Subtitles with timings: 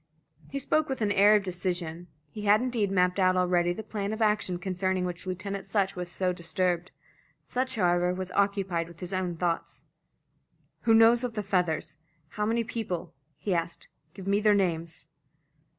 [0.49, 2.07] He spoke with an air of decision.
[2.31, 6.09] He had indeed mapped out already the plan of action concerning which Lieutenant Sutch was
[6.11, 6.89] so disturbed.
[7.45, 9.85] Sutch, however, was occupied with his own thoughts.
[10.89, 11.99] "Who knows of the feathers?
[12.29, 13.89] How many people?" he asked.
[14.15, 15.07] "Give me their names."